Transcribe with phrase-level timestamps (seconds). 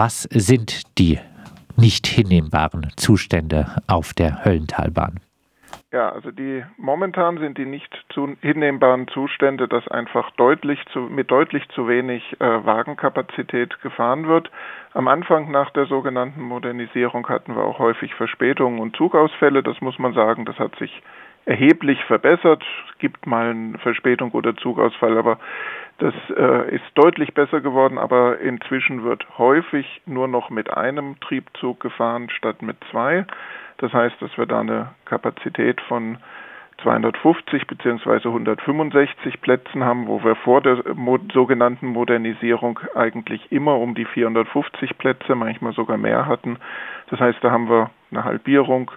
[0.00, 1.18] Was sind die
[1.76, 5.18] nicht hinnehmbaren Zustände auf der Höllentalbahn?
[5.90, 11.32] Ja, also die momentan sind die nicht zu hinnehmbaren Zustände, dass einfach deutlich zu, mit
[11.32, 14.52] deutlich zu wenig äh, Wagenkapazität gefahren wird.
[14.94, 19.64] Am Anfang nach der sogenannten Modernisierung hatten wir auch häufig Verspätungen und Zugausfälle.
[19.64, 21.02] Das muss man sagen, das hat sich
[21.48, 22.62] erheblich verbessert.
[22.90, 25.38] Es gibt mal eine Verspätung oder Zugausfall, aber
[25.96, 27.98] das äh, ist deutlich besser geworden.
[27.98, 33.24] Aber inzwischen wird häufig nur noch mit einem Triebzug gefahren statt mit zwei.
[33.78, 36.18] Das heißt, dass wir da eine Kapazität von
[36.82, 38.28] 250 bzw.
[38.28, 40.84] 165 Plätzen haben, wo wir vor der
[41.32, 46.58] sogenannten Modernisierung eigentlich immer um die 450 Plätze, manchmal sogar mehr hatten.
[47.10, 48.92] Das heißt, da haben wir eine Halbierung,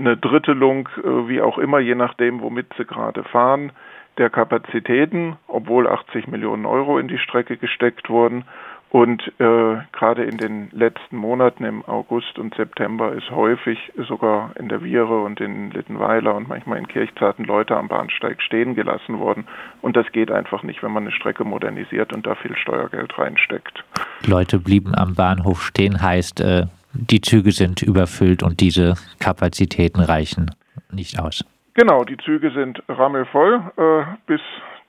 [0.00, 3.72] eine Drittelung, äh, wie auch immer, je nachdem, womit sie gerade fahren,
[4.18, 8.44] der Kapazitäten, obwohl 80 Millionen Euro in die Strecke gesteckt wurden.
[8.90, 13.78] Und äh, gerade in den letzten Monaten im August und September ist häufig
[14.08, 18.74] sogar in der Viere und in Littenweiler und manchmal in Kirchzarten Leute am Bahnsteig stehen
[18.74, 19.46] gelassen worden.
[19.80, 23.84] Und das geht einfach nicht, wenn man eine Strecke modernisiert und da viel Steuergeld reinsteckt.
[24.26, 30.50] Leute blieben am Bahnhof stehen, heißt, äh, die Züge sind überfüllt und diese Kapazitäten reichen
[30.92, 31.44] nicht aus.
[31.74, 34.40] Genau, die Züge sind rammelvoll äh, bis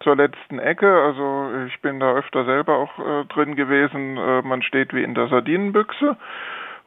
[0.04, 0.92] zur letzten Ecke.
[1.04, 4.18] Also ich bin da öfter selber auch äh, drin gewesen.
[4.18, 6.18] Äh, man steht wie in der Sardinenbüchse.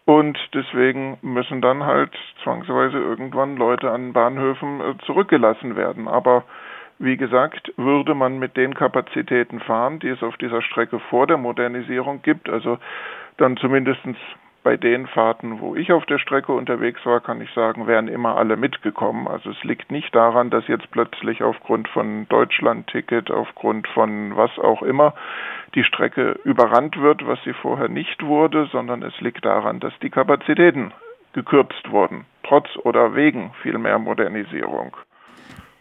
[0.06, 2.10] Und deswegen müssen dann halt
[2.42, 6.08] zwangsweise irgendwann Leute an Bahnhöfen äh, zurückgelassen werden.
[6.08, 6.44] Aber
[6.98, 11.38] wie gesagt, würde man mit den Kapazitäten fahren, die es auf dieser Strecke vor der
[11.38, 12.78] Modernisierung gibt, also
[13.36, 14.16] dann zumindestens
[14.64, 18.36] bei den Fahrten, wo ich auf der Strecke unterwegs war, kann ich sagen, wären immer
[18.36, 19.28] alle mitgekommen.
[19.28, 24.82] Also es liegt nicht daran, dass jetzt plötzlich aufgrund von Deutschland-Ticket, aufgrund von was auch
[24.82, 25.14] immer,
[25.74, 30.10] die Strecke überrannt wird, was sie vorher nicht wurde, sondern es liegt daran, dass die
[30.10, 30.92] Kapazitäten
[31.34, 34.96] gekürzt wurden, trotz oder wegen viel mehr Modernisierung.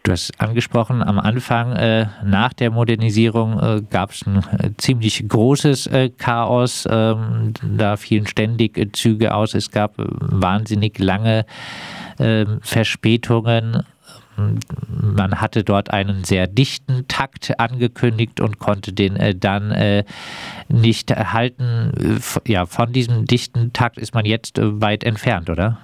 [0.04, 5.26] Du hast angesprochen, am Anfang äh, nach der Modernisierung äh, gab es ein äh, ziemlich
[5.26, 6.86] großes äh, Chaos.
[6.90, 9.54] Ähm, da fielen ständig äh, Züge aus.
[9.54, 11.46] Es gab äh, wahnsinnig lange
[12.18, 13.82] ähm, Verspätungen.
[14.36, 20.04] Man hatte dort einen sehr dichten Takt angekündigt und konnte den dann
[20.68, 22.18] nicht halten.
[22.44, 25.78] ja, von diesem dichten Takt ist man jetzt weit entfernt, oder?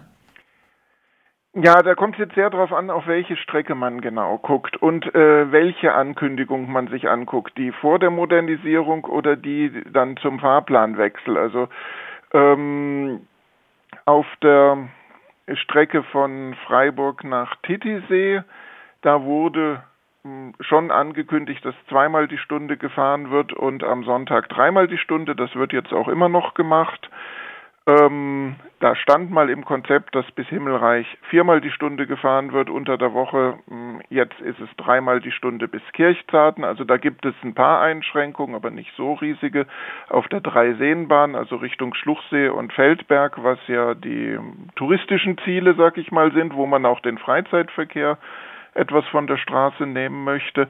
[1.55, 5.13] Ja, da kommt es jetzt sehr darauf an, auf welche Strecke man genau guckt und
[5.17, 11.37] äh, welche Ankündigung man sich anguckt, die vor der Modernisierung oder die dann zum Fahrplanwechsel.
[11.37, 11.69] Also
[12.33, 13.27] ähm,
[14.05, 14.91] auf der
[15.55, 18.43] Strecke von Freiburg nach Titisee,
[19.03, 19.83] da wurde
[20.23, 25.35] hm, schon angekündigt, dass zweimal die Stunde gefahren wird und am Sonntag dreimal die Stunde.
[25.35, 27.11] Das wird jetzt auch immer noch gemacht.
[27.91, 32.97] Ähm, da stand mal im Konzept, dass bis Himmelreich viermal die Stunde gefahren wird unter
[32.97, 33.59] der Woche.
[33.69, 36.63] Hm, jetzt ist es dreimal die Stunde bis Kirchzarten.
[36.63, 39.67] Also da gibt es ein paar Einschränkungen, aber nicht so riesige.
[40.09, 44.39] Auf der Dreiseenbahn, also Richtung Schluchsee und Feldberg, was ja die
[44.77, 48.19] touristischen Ziele, sag ich mal, sind, wo man auch den Freizeitverkehr
[48.75, 50.69] etwas von der Straße nehmen möchte.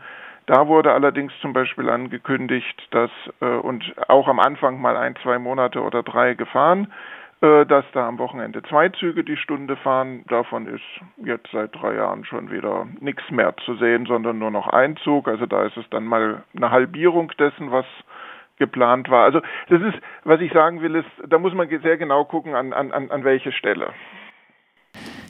[0.50, 5.38] Da wurde allerdings zum Beispiel angekündigt, dass äh, und auch am Anfang mal ein, zwei
[5.38, 6.92] Monate oder drei gefahren,
[7.40, 10.24] äh, dass da am Wochenende zwei Züge die Stunde fahren.
[10.26, 10.82] Davon ist
[11.24, 15.28] jetzt seit drei Jahren schon wieder nichts mehr zu sehen, sondern nur noch ein Zug.
[15.28, 17.86] Also da ist es dann mal eine Halbierung dessen, was
[18.58, 19.26] geplant war.
[19.26, 22.72] Also das ist, was ich sagen will, ist, da muss man sehr genau gucken, an,
[22.72, 23.92] an, an welche Stelle.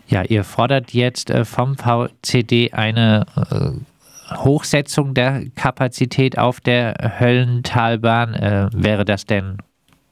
[0.07, 4.00] Ja, ihr fordert jetzt äh, vom VCD eine äh,
[4.37, 8.35] Hochsetzung der Kapazität auf der Höllentalbahn.
[8.35, 9.59] Äh, wäre das denn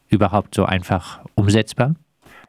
[0.08, 1.94] überhaupt so einfach umsetzbar?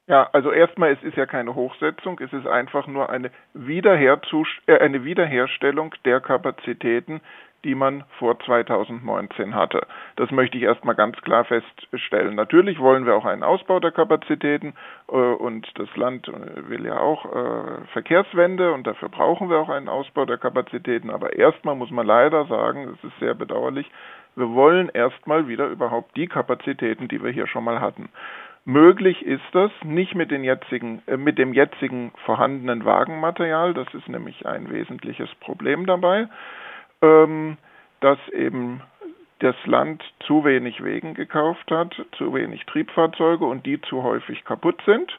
[0.08, 4.20] Ja, also erstmal, es ist ja keine Hochsetzung, es ist einfach nur eine, Wiederher
[4.66, 7.22] äh, eine Wiederherstellung der Kapazitäten,
[7.64, 9.86] die man vor 2019 hatte.
[10.16, 12.36] Das möchte ich erstmal ganz klar feststellen.
[12.36, 14.74] Natürlich wollen wir auch einen Ausbau der Kapazitäten
[15.10, 19.70] äh, und das Land äh, will ja auch äh, Verkehrswende und dafür brauchen wir auch
[19.70, 21.10] einen Ausbau der Kapazitäten.
[21.10, 23.90] Aber erstmal muss man leider sagen, es ist sehr bedauerlich,
[24.36, 28.10] wir wollen erstmal wieder überhaupt die Kapazitäten, die wir hier schon mal hatten.
[28.64, 33.74] Möglich ist das nicht mit, den jetzigen, äh, mit dem jetzigen vorhandenen Wagenmaterial.
[33.74, 36.30] Das ist nämlich ein wesentliches Problem dabei
[37.02, 37.58] ähm,
[38.02, 38.82] dass eben
[39.40, 44.82] das Land zu wenig Wegen gekauft hat, zu wenig Triebfahrzeuge und die zu häufig kaputt
[44.86, 45.18] sind.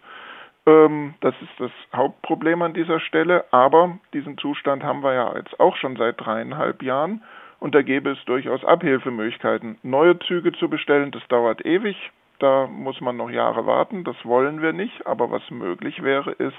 [0.66, 3.44] Ähm, das ist das Hauptproblem an dieser Stelle.
[3.50, 7.22] Aber diesen Zustand haben wir ja jetzt auch schon seit dreieinhalb Jahren.
[7.58, 9.78] Und da gäbe es durchaus Abhilfemöglichkeiten.
[9.82, 12.10] Neue Züge zu bestellen, das dauert ewig.
[12.38, 15.06] Da muss man noch Jahre warten, das wollen wir nicht.
[15.06, 16.56] Aber was möglich wäre, ist,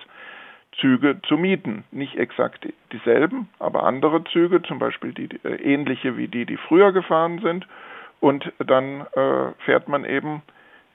[0.80, 1.84] Züge zu mieten.
[1.92, 6.92] Nicht exakt dieselben, aber andere Züge, zum Beispiel die, äh, ähnliche wie die, die früher
[6.92, 7.68] gefahren sind.
[8.20, 10.44] Und dann äh, fährt man eben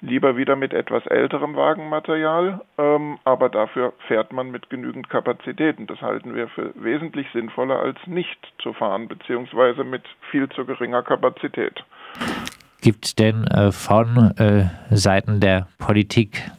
[0.01, 5.87] lieber wieder mit etwas älterem Wagenmaterial, ähm, aber dafür fährt man mit genügend Kapazitäten.
[5.87, 11.03] Das halten wir für wesentlich sinnvoller als nicht zu fahren, beziehungsweise mit viel zu geringer
[11.03, 11.85] Kapazität.
[12.83, 16.51] Gibt es denn äh, von äh, Seiten der Politik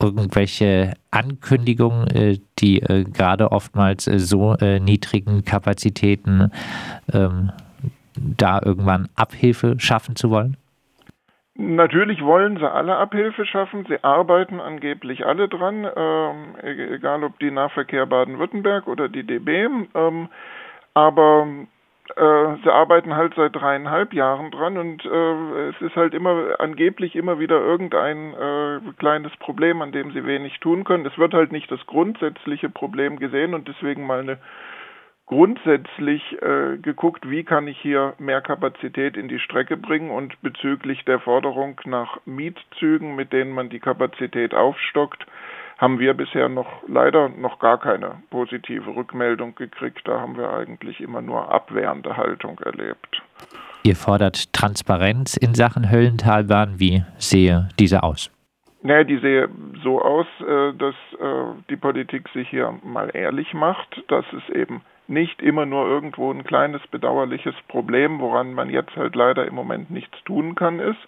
[0.00, 6.50] irgendwelche Ankündigungen, äh, die äh, gerade oftmals äh, so niedrigen Kapazitäten
[7.12, 7.50] ähm,
[8.16, 10.56] da irgendwann Abhilfe schaffen zu wollen?
[11.60, 13.84] Natürlich wollen sie alle Abhilfe schaffen.
[13.88, 19.66] Sie arbeiten angeblich alle dran, ähm, e-, egal ob die Nahverkehr Baden-Württemberg oder die DB.
[19.94, 20.28] Ähm,
[20.94, 21.48] aber
[22.16, 27.16] äh, sie arbeiten halt seit dreieinhalb Jahren dran und äh, es ist halt immer angeblich
[27.16, 31.06] immer wieder irgendein äh, kleines Problem, an dem sie wenig tun können.
[31.06, 34.38] Es wird halt nicht das grundsätzliche Problem gesehen und deswegen mal eine
[35.28, 41.04] grundsätzlich äh, geguckt, wie kann ich hier mehr Kapazität in die Strecke bringen und bezüglich
[41.04, 45.26] der Forderung nach Mietzügen, mit denen man die Kapazität aufstockt,
[45.78, 50.02] haben wir bisher noch leider noch gar keine positive Rückmeldung gekriegt.
[50.06, 53.22] Da haben wir eigentlich immer nur abwehrende Haltung erlebt.
[53.84, 56.80] Ihr fordert Transparenz in Sachen Höllentalbahn.
[56.80, 58.30] Wie sehe diese aus?
[58.82, 59.48] Naja, die sehe
[59.82, 64.82] so aus, äh, dass äh, die Politik sich hier mal ehrlich macht, dass es eben
[65.06, 69.90] nicht immer nur irgendwo ein kleines bedauerliches Problem, woran man jetzt halt leider im Moment
[69.90, 71.00] nichts tun kann, ist,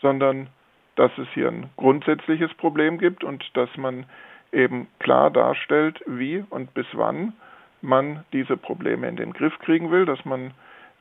[0.00, 0.48] sondern
[0.96, 4.06] dass es hier ein grundsätzliches Problem gibt und dass man
[4.52, 7.34] eben klar darstellt, wie und bis wann
[7.82, 10.52] man diese Probleme in den Griff kriegen will, dass man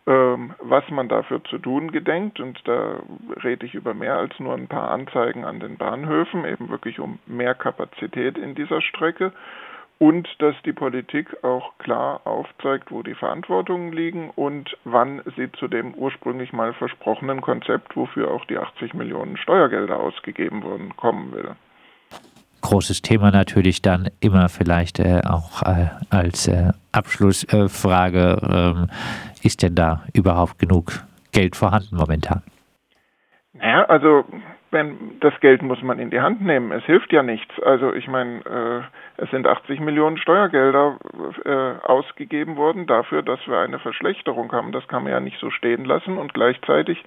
[0.08, 2.40] ähm, was man dafür zu tun gedenkt.
[2.40, 3.00] Und da
[3.44, 7.18] rede ich über mehr als nur ein paar Anzeigen an den Bahnhöfen, eben wirklich um
[7.26, 9.32] mehr Kapazität in dieser Strecke
[9.98, 15.68] und dass die Politik auch klar aufzeigt, wo die Verantwortungen liegen und wann sie zu
[15.68, 21.52] dem ursprünglich mal versprochenen Konzept, wofür auch die 80 Millionen Steuergelder ausgegeben wurden, kommen will.
[22.62, 28.90] Großes Thema natürlich dann immer vielleicht äh, auch äh, als äh, Abschlussfrage, ähm,
[29.44, 32.42] ist denn da überhaupt genug Geld vorhanden momentan?
[33.54, 34.26] Naja, also
[34.76, 36.74] wenn das Geld muss man in die Hand nehmen.
[36.74, 37.60] Es hilft ja nichts.
[37.62, 41.00] Also ich meine, äh, es sind 80 Millionen Steuergelder
[41.46, 44.74] äh, ausgegeben worden dafür, dass wir eine Verschlechterung haben.
[44.74, 47.04] Das kann man ja nicht so stehen lassen und gleichzeitig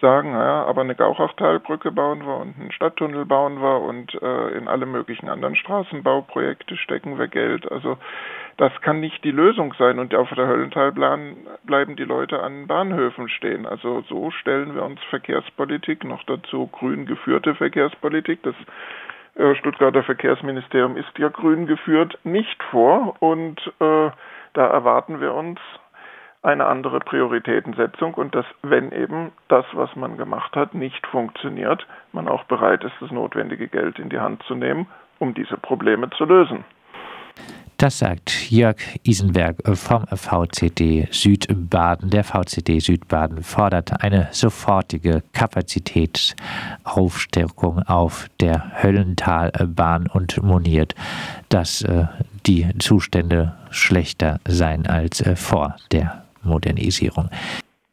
[0.00, 4.68] sagen, naja, aber eine Gauchachtalbrücke bauen wir und einen Stadttunnel bauen wir und äh, in
[4.68, 7.70] alle möglichen anderen Straßenbauprojekte stecken wir Geld.
[7.70, 7.98] Also
[8.60, 9.98] das kann nicht die Lösung sein.
[9.98, 11.34] Und auf der Höllentalplan
[11.64, 13.64] bleiben die Leute an Bahnhöfen stehen.
[13.64, 16.66] Also so stellen wir uns Verkehrspolitik, noch dazu.
[16.66, 18.54] Grün geführte Verkehrspolitik, das
[19.36, 23.16] äh, Stuttgarter Verkehrsministerium ist ja grün geführt, nicht vor.
[23.20, 24.10] Und äh,
[24.52, 25.58] da erwarten wir uns
[26.42, 28.12] eine andere Prioritätensetzung.
[28.12, 32.96] Und dass, wenn eben das, was man gemacht hat, nicht funktioniert, man auch bereit ist,
[33.00, 34.86] das notwendige Geld in die Hand zu nehmen,
[35.18, 36.66] um diese Probleme zu lösen.
[37.80, 42.10] Das sagt Jörg Isenberg vom VCD Südbaden.
[42.10, 50.94] Der VCD Südbaden fordert eine sofortige Kapazitätsaufstärkung auf der Höllentalbahn und moniert,
[51.48, 52.04] dass äh,
[52.44, 57.30] die Zustände schlechter seien als äh, vor der Modernisierung.